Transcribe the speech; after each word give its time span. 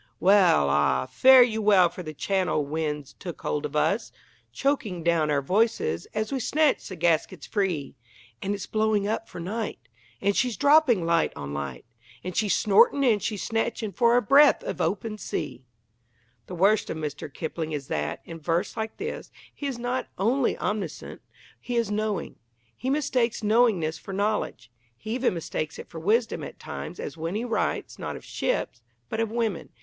Well, 0.19 0.67
ah, 0.71 1.05
fare 1.05 1.43
you 1.43 1.61
well 1.61 1.87
for 1.87 2.01
the 2.01 2.15
Channel 2.15 2.65
wind's 2.65 3.13
took 3.19 3.43
hold 3.43 3.67
of 3.67 3.75
us, 3.75 4.11
Choking 4.51 5.03
down 5.03 5.29
our 5.29 5.43
voices 5.43 6.07
as 6.15 6.31
we 6.31 6.39
snatch 6.39 6.89
the 6.89 6.95
gaskets 6.95 7.45
free, 7.45 7.93
And 8.41 8.55
its 8.55 8.65
blowing 8.65 9.07
up 9.07 9.29
for 9.29 9.39
night. 9.39 9.77
And 10.19 10.35
she's 10.35 10.57
dropping 10.57 11.05
light 11.05 11.31
on 11.35 11.53
light, 11.53 11.85
And 12.23 12.35
she's 12.35 12.55
snorting 12.55 13.05
and 13.05 13.21
she's 13.21 13.43
snatching 13.43 13.91
for 13.91 14.17
a 14.17 14.23
breath 14.23 14.63
of 14.63 14.81
open 14.81 15.19
sea. 15.19 15.61
The 16.47 16.55
worst 16.55 16.89
of 16.89 16.97
Mr. 16.97 17.31
Kipling 17.31 17.71
is 17.71 17.87
that, 17.89 18.21
in 18.25 18.39
verse 18.39 18.75
like 18.75 18.97
this, 18.97 19.31
he 19.53 19.67
is 19.67 19.77
not 19.77 20.07
only 20.17 20.57
omniscient; 20.57 21.21
he 21.59 21.75
is 21.75 21.91
knowing. 21.91 22.37
He 22.75 22.89
mistakes 22.89 23.43
knowingness 23.43 23.99
for 23.99 24.13
knowledge. 24.13 24.71
He 24.97 25.11
even 25.13 25.35
mistakes 25.35 25.77
it 25.77 25.89
for 25.91 25.99
wisdom 25.99 26.43
at 26.43 26.57
times, 26.57 26.99
as 26.99 27.17
when 27.17 27.35
he 27.35 27.45
writes, 27.45 27.99
not 27.99 28.15
of 28.15 28.25
ships, 28.25 28.81
but 29.07 29.19
of 29.19 29.29
women. 29.29 29.69